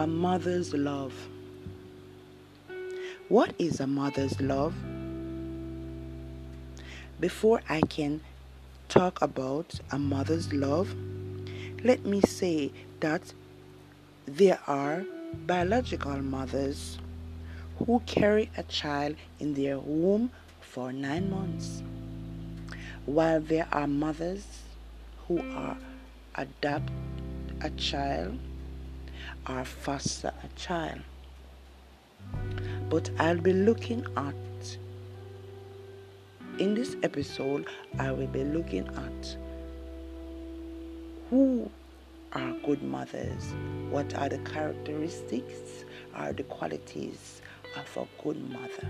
A 0.00 0.06
mother's 0.06 0.72
love. 0.72 1.12
What 3.28 3.52
is 3.58 3.80
a 3.80 3.86
mother's 3.86 4.40
love? 4.40 4.72
Before 7.20 7.60
I 7.68 7.82
can 7.82 8.22
talk 8.88 9.20
about 9.20 9.78
a 9.92 9.98
mother's 9.98 10.54
love, 10.54 10.88
let 11.84 12.06
me 12.06 12.22
say 12.22 12.72
that 13.00 13.34
there 14.24 14.58
are 14.66 15.04
biological 15.46 16.16
mothers 16.22 16.98
who 17.80 18.00
carry 18.06 18.50
a 18.56 18.62
child 18.62 19.16
in 19.38 19.52
their 19.52 19.78
womb 19.78 20.30
for 20.62 20.94
nine 20.94 21.30
months, 21.30 21.82
while 23.04 23.42
there 23.42 23.68
are 23.70 23.86
mothers 23.86 24.46
who 25.28 25.40
are 25.52 25.76
adopt 26.36 26.90
a 27.60 27.68
child 27.72 28.38
or 29.48 29.64
foster 29.64 30.32
a 30.42 30.48
child. 30.58 31.00
But 32.88 33.10
I'll 33.18 33.40
be 33.40 33.52
looking 33.52 34.04
at 34.16 34.34
in 36.60 36.74
this 36.74 36.94
episode, 37.02 37.66
I 37.98 38.12
will 38.12 38.26
be 38.26 38.44
looking 38.44 38.86
at 38.86 39.36
who 41.30 41.70
are 42.34 42.52
good 42.66 42.82
mothers, 42.82 43.54
what 43.88 44.14
are 44.14 44.28
the 44.28 44.38
characteristics, 44.38 45.86
are 46.14 46.34
the 46.34 46.42
qualities 46.42 47.40
of 47.76 47.96
a 47.96 48.22
good 48.22 48.36
mother. 48.50 48.88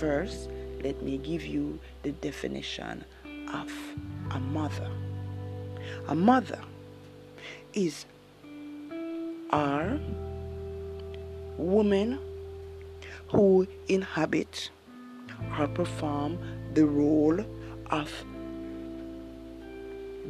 First, 0.00 0.50
let 0.82 1.00
me 1.02 1.18
give 1.18 1.46
you 1.46 1.78
the 2.02 2.10
definition 2.12 3.04
of 3.52 3.72
a 4.32 4.40
mother. 4.40 4.90
A 6.08 6.16
mother 6.16 6.60
is 7.74 8.06
our 9.50 9.98
women 11.56 12.18
who 13.28 13.66
inhabit 13.88 14.70
or 15.58 15.66
perform 15.68 16.38
the 16.74 16.84
role 16.84 17.40
of 17.90 18.12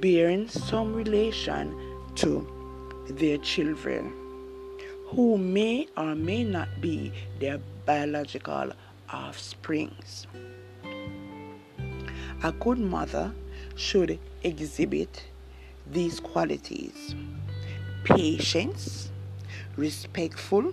bearing 0.00 0.48
some 0.48 0.94
relation 0.94 1.74
to 2.14 2.46
their 3.10 3.38
children 3.38 4.12
who 5.06 5.36
may 5.36 5.88
or 5.96 6.14
may 6.14 6.44
not 6.44 6.68
be 6.80 7.12
their 7.40 7.58
biological 7.84 8.70
offsprings. 9.12 10.26
A 12.44 12.52
good 12.52 12.78
mother 12.78 13.32
should 13.74 14.18
exhibit 14.44 15.24
these 15.90 16.20
qualities 16.20 17.14
patience, 18.04 19.10
respectful, 19.76 20.72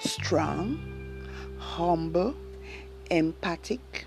strong, 0.00 0.78
humble, 1.58 2.34
empathic, 3.10 4.06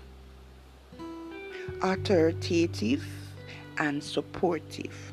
authoritative, 1.82 3.04
and 3.78 4.02
supportive. 4.02 5.12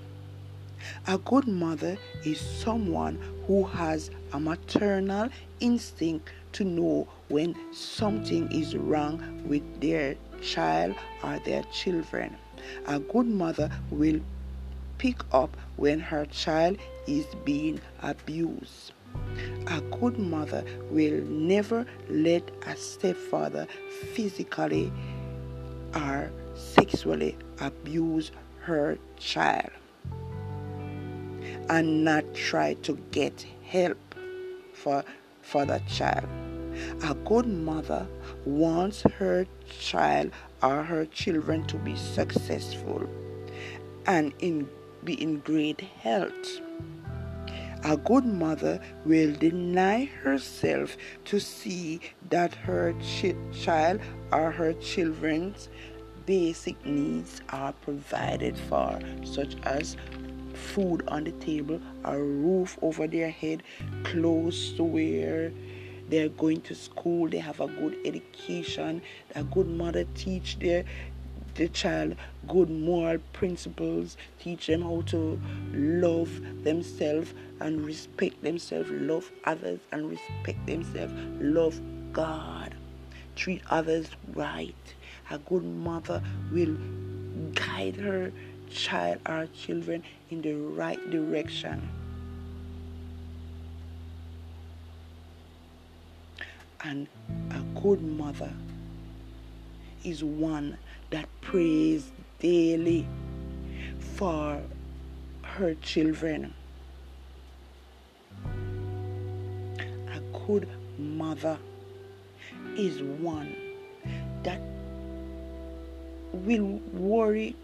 A 1.08 1.18
good 1.18 1.48
mother 1.48 1.98
is 2.26 2.40
someone 2.40 3.20
who 3.48 3.64
has 3.64 4.10
a 4.34 4.40
maternal 4.40 5.30
instinct 5.60 6.30
to 6.54 6.64
know 6.64 7.08
when 7.30 7.56
something 7.74 8.52
is 8.52 8.76
wrong 8.76 9.42
with 9.48 9.64
their 9.80 10.16
child 10.42 10.96
or 11.24 11.40
their 11.46 11.64
children. 11.72 12.36
A 12.88 13.00
good 13.00 13.28
mother 13.28 13.70
will 13.90 14.20
pick 15.02 15.24
up 15.32 15.58
when 15.78 16.00
her 16.00 16.28
child 16.28 16.78
is 17.08 17.26
being 17.44 17.82
abused. 18.04 18.94
A 19.66 19.82
good 20.00 20.20
mother 20.20 20.64
will 20.92 21.24
never 21.24 21.88
let 22.08 22.44
a 22.68 22.76
stepfather 22.76 23.66
physically 24.14 24.94
or 25.96 26.32
sexually 26.54 27.36
abuse 27.60 28.30
her 28.60 28.96
child 29.18 29.72
and 31.72 32.04
not 32.06 32.24
try 32.36 32.76
to 32.76 32.94
get 33.10 33.44
help 33.64 33.98
for, 34.72 35.04
for 35.42 35.66
that 35.66 35.88
child. 35.88 36.30
A 37.10 37.16
good 37.26 37.48
mother 37.48 38.06
wants 38.46 39.02
her 39.02 39.48
child 39.80 40.30
or 40.62 40.84
her 40.84 41.06
children 41.08 41.66
to 41.66 41.78
be 41.78 41.96
successful 41.96 43.10
and 44.06 44.34
in, 44.40 44.68
be 45.04 45.22
in 45.22 45.40
great 45.40 45.82
health. 45.82 46.62
A 47.84 47.98
good 47.98 48.26
mother 48.26 48.80
will 49.06 49.34
deny 49.34 50.06
herself 50.06 50.96
to 51.26 51.40
see 51.40 52.00
that 52.30 52.54
her 52.54 52.94
ch- 53.02 53.36
child 53.52 54.02
or 54.32 54.52
her 54.52 54.74
children's 54.74 55.70
basic 56.28 56.86
needs 56.86 57.42
are 57.50 57.74
provided 57.74 58.56
for, 58.56 59.00
such 59.24 59.56
as 59.64 59.98
food 60.54 61.04
on 61.08 61.24
the 61.24 61.32
table, 61.32 61.82
a 62.06 62.18
roof 62.18 62.78
over 62.82 63.08
their 63.08 63.32
head, 63.32 63.64
clothes 64.04 64.74
to 64.74 64.84
wear. 64.84 65.52
They're 66.10 66.30
going 66.30 66.62
to 66.62 66.76
school, 66.76 67.30
they 67.30 67.38
have 67.38 67.62
a 67.62 67.68
good 67.68 67.98
education, 68.06 69.02
a 69.34 69.44
good 69.44 69.68
mother 69.68 70.06
teach 70.14 70.60
their 70.60 70.84
the 71.56 71.68
child 71.70 72.16
good 72.48 72.70
moral 72.70 73.20
principles, 73.34 74.18
teach 74.40 74.68
them 74.68 74.82
how 74.82 75.02
to 75.08 75.40
love 75.74 76.64
themselves 76.64 77.34
and 77.60 77.86
respect 77.86 78.42
themselves, 78.44 78.90
love 78.92 79.32
others 79.46 79.80
and 79.92 80.10
respect 80.10 80.66
themselves, 80.66 81.14
love 81.40 81.80
God, 82.14 82.76
treat 83.36 83.62
others 83.70 84.10
right. 84.34 84.76
A 85.30 85.38
good 85.38 85.64
mother 85.64 86.22
will 86.52 86.76
guide 87.54 87.96
her 87.96 88.32
child 88.70 89.20
or 89.28 89.48
children 89.48 90.04
in 90.30 90.42
the 90.42 90.54
right 90.54 91.00
direction. 91.10 91.90
And 96.84 97.08
a 97.52 97.80
good 97.80 98.02
mother 98.02 98.52
is 100.04 100.24
one 100.24 100.78
that 101.12 101.28
prays 101.42 102.12
daily 102.40 103.08
for 104.00 104.60
her 105.44 105.76
children. 105.76 106.54
A 108.46 110.20
good 110.48 110.68
mother 110.98 111.58
is 112.78 113.02
one 113.02 113.56
that 114.44 114.60
will 116.34 116.80
worry 116.94 117.56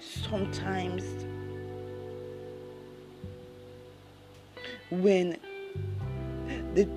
sometimes 0.00 1.04
when 4.90 5.36
the 6.74 6.88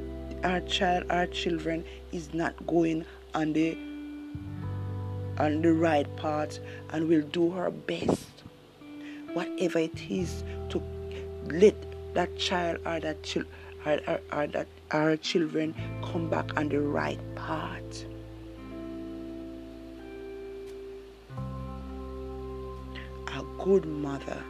our 0.44 0.61
child 0.61 1.03
our 1.09 1.28
children 1.28 1.84
is 2.11 2.34
not 2.34 2.53
going 2.67 3.05
on 3.34 3.53
the 3.53 3.78
on 5.38 5.62
the 5.62 5.73
right 5.73 6.07
path 6.18 6.59
and 6.91 7.07
will 7.07 7.22
do 7.22 7.51
her 7.51 7.69
best. 7.69 8.44
Whatever 9.34 9.79
it 9.79 10.09
is 10.09 10.44
to 10.69 10.81
let 11.47 11.75
that 12.13 12.38
child 12.38 12.79
or 12.85 13.00
that 13.00 13.22
child 13.23 13.47
or, 13.85 14.00
or, 14.07 14.19
or 14.31 14.47
that 14.47 14.68
our 14.91 15.17
children 15.17 15.76
come 16.03 16.29
back 16.29 16.58
on 16.58 16.70
the 16.70 16.79
right 16.79 17.20
path. 17.35 18.05
A 23.28 23.43
good 23.64 23.85
mother 23.85 24.41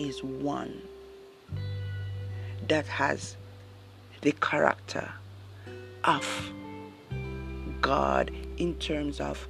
is 0.00 0.22
one 0.22 0.80
that 2.68 2.86
has 2.86 3.36
the 4.22 4.32
character 4.32 5.10
of 6.04 6.52
God 7.80 8.30
in 8.56 8.74
terms 8.76 9.20
of 9.20 9.46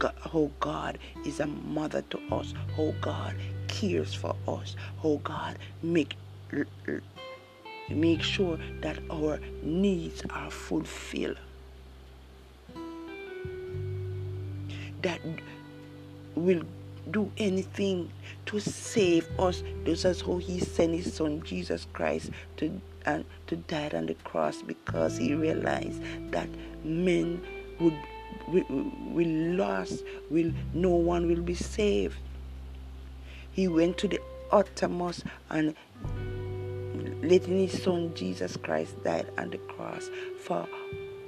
God, 0.00 0.14
how 0.22 0.30
oh 0.32 0.50
God 0.60 0.98
is 1.26 1.40
a 1.40 1.46
mother 1.46 2.02
to 2.10 2.18
us, 2.32 2.54
Oh 2.78 2.94
God 3.00 3.36
cares 3.68 4.14
for 4.14 4.34
us, 4.48 4.74
Oh 5.04 5.18
God 5.18 5.58
make 5.82 6.16
make 7.90 8.22
sure 8.22 8.58
that 8.80 8.98
our 9.10 9.38
needs 9.62 10.22
are 10.30 10.50
fulfilled. 10.50 11.38
That 15.02 15.20
will 16.34 16.62
do 17.10 17.30
anything 17.36 18.10
to 18.46 18.58
save 18.58 19.28
us. 19.38 19.62
This 19.84 20.04
is 20.04 20.22
how 20.22 20.38
He 20.38 20.60
sent 20.60 20.94
His 20.94 21.14
Son 21.14 21.42
Jesus 21.42 21.86
Christ 21.92 22.30
to 22.56 22.80
and 23.06 23.24
to 23.48 23.56
die 23.56 23.90
on 23.92 24.06
the 24.06 24.14
cross 24.14 24.62
because 24.62 25.18
He 25.18 25.34
realized 25.34 26.00
that 26.30 26.48
men 26.84 27.42
would 27.78 27.96
will, 28.48 28.64
will 29.10 29.56
lost, 29.56 30.04
will 30.30 30.52
no 30.74 30.90
one 30.90 31.26
will 31.26 31.42
be 31.42 31.54
saved. 31.54 32.16
He 33.52 33.68
went 33.68 33.98
to 33.98 34.08
the 34.08 34.20
uttermost 34.50 35.24
and 35.50 35.74
letting 37.22 37.58
his 37.58 37.82
son 37.82 38.12
Jesus 38.14 38.56
Christ 38.56 39.02
died 39.04 39.30
on 39.38 39.50
the 39.50 39.58
cross 39.58 40.10
for 40.42 40.66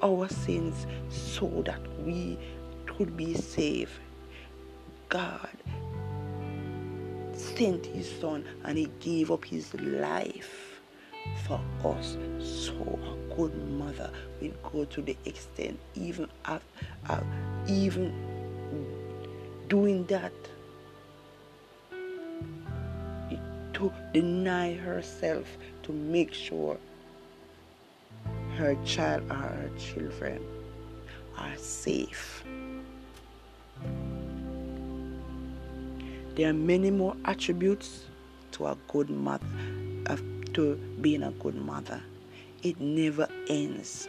our 0.03 0.29
sins 0.29 0.87
so 1.09 1.63
that 1.67 1.81
we 2.03 2.39
could 2.87 3.17
be 3.17 3.35
saved. 3.35 3.93
God 5.09 5.49
sent 7.35 7.87
his 7.87 8.11
son 8.21 8.45
and 8.65 8.79
he 8.79 8.91
gave 9.01 9.31
up 9.31 9.45
his 9.45 9.73
life 9.75 10.72
for 11.47 11.61
us. 11.85 12.17
So 12.39 12.73
a 12.73 13.35
good 13.35 13.55
mother 13.71 14.11
will 14.41 14.53
go 14.73 14.85
to 14.85 15.03
the 15.03 15.17
extent 15.25 15.79
even 15.95 16.29
of, 16.45 16.63
of 17.09 17.25
even 17.69 18.13
doing 19.69 20.05
that 20.07 20.33
to 23.75 23.93
deny 24.13 24.75
herself 24.75 25.47
to 25.83 25.93
make 25.93 26.33
sure 26.33 26.79
her 28.57 28.77
child 28.85 29.23
or 29.31 29.35
her 29.35 29.71
children 29.79 30.41
are 31.37 31.57
safe. 31.57 32.45
There 36.37 36.49
are 36.49 36.55
many 36.55 36.91
more 36.91 37.17
attributes 37.25 38.05
to 38.53 38.67
a 38.67 38.77
good 38.89 39.11
mother, 39.11 39.45
uh, 39.45 39.92
to 40.55 40.77
being 41.01 41.23
a 41.23 41.31
good 41.33 41.55
mother. 41.55 42.03
It 42.63 42.81
never 42.81 43.29
ends. 43.49 44.09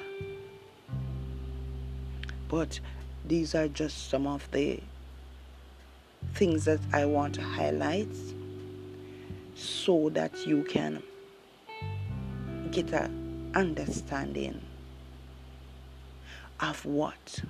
But 2.48 2.80
these 3.25 3.56
are 3.56 3.68
just 3.68 4.10
some 4.10 4.28
of 4.28 4.50
the 4.51 4.80
things 6.36 6.66
that 6.66 6.80
I 6.92 7.06
want 7.06 7.36
to 7.36 7.42
highlight 7.42 8.16
so 9.56 10.10
that 10.10 10.45
you 10.45 10.63
can 10.63 11.01
get 12.72 12.92
a 12.92 13.10
understanding 13.56 14.60
of 16.60 16.86
what 16.86 17.42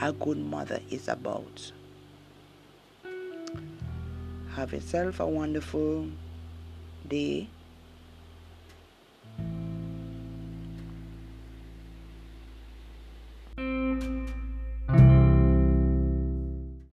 a 0.00 0.12
good 0.12 0.38
mother 0.38 0.80
is 0.90 1.08
about. 1.08 1.72
Have 4.54 4.72
yourself 4.72 5.20
a 5.20 5.26
wonderful 5.26 6.08
day 7.10 7.48